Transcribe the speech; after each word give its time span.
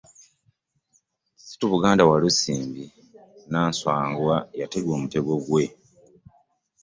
Kisitu 1.37 1.65
Buganda 1.71 2.07
Walusimbi 2.09 2.83
Nansangwa 3.51 4.35
yatega 4.59 4.89
omutego 4.97 5.33
gwe. 5.45 5.63